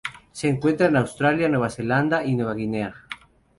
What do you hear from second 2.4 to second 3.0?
Guinea.